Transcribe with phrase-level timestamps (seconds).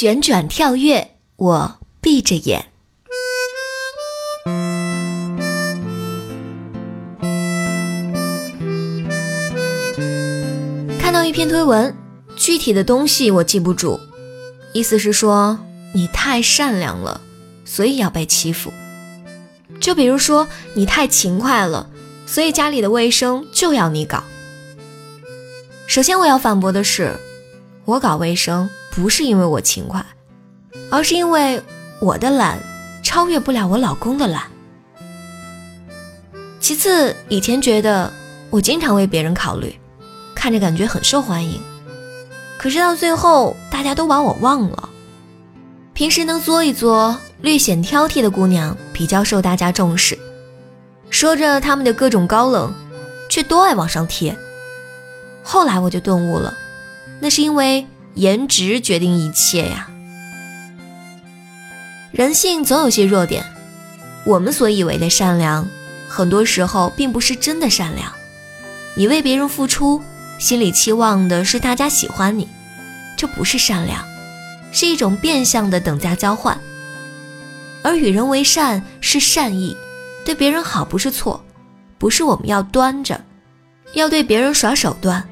[0.00, 2.68] 旋转跳跃，我闭着眼。
[10.98, 11.94] 看到一篇推文，
[12.34, 14.00] 具体的东西我记不住，
[14.72, 15.58] 意思是说
[15.92, 17.20] 你太善良了，
[17.66, 18.72] 所以要被欺负。
[19.82, 21.90] 就比如说你太勤快了，
[22.24, 24.24] 所以家里的卫生就要你搞。
[25.86, 27.14] 首先我要反驳的是，
[27.84, 28.70] 我搞卫生
[29.00, 30.04] 不是因为我勤快，
[30.90, 31.62] 而是因为
[32.02, 32.58] 我的懒
[33.02, 34.42] 超越不了我老公的懒。
[36.60, 38.12] 其次，以前觉得
[38.50, 39.74] 我经常为别人考虑，
[40.34, 41.58] 看着感觉很受欢迎，
[42.58, 44.90] 可是到最后大家都把我忘了。
[45.94, 47.18] 平时能作一作。
[47.40, 50.18] 略显挑剔的姑娘比较受大家重视，
[51.08, 52.70] 说着他们的各种高冷，
[53.30, 54.36] 却都爱往上贴。
[55.42, 56.52] 后来我就顿悟了，
[57.18, 59.88] 那是因为颜值决定一切呀。
[62.12, 63.44] 人性总有些弱点，
[64.24, 65.68] 我们所以为的善良，
[66.08, 68.12] 很多时候并不是真的善良。
[68.96, 70.02] 你为别人付出，
[70.38, 72.48] 心里期望的是大家喜欢你，
[73.16, 74.04] 这不是善良，
[74.72, 76.60] 是一种变相的等价交换。
[77.82, 79.76] 而与人为善是善意，
[80.24, 81.42] 对别人好不是错，
[81.96, 83.18] 不是我们要端着，
[83.94, 85.26] 要对别人耍手段，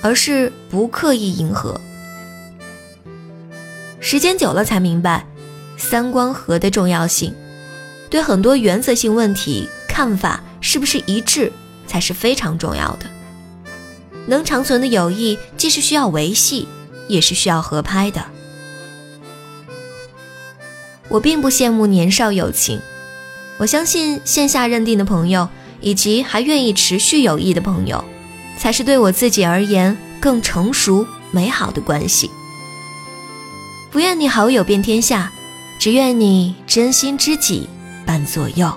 [0.00, 1.78] 而是不刻意迎合。
[4.04, 5.24] 时间久了才明白，
[5.76, 7.32] 三观合的重要性，
[8.10, 11.52] 对很多原则性问题看法是不是一致
[11.86, 13.06] 才是非常重要的。
[14.26, 16.66] 能长存的友谊，既是需要维系，
[17.06, 18.24] 也是需要合拍的。
[21.08, 22.80] 我并不羡慕年少友情，
[23.58, 25.48] 我相信线下认定的朋友，
[25.80, 28.04] 以及还愿意持续友谊的朋友，
[28.58, 32.28] 才是对我自己而言更成熟美好的关系。
[33.92, 35.30] 不愿你好友遍天下，
[35.78, 37.68] 只愿你真心知己
[38.06, 38.72] 伴左右。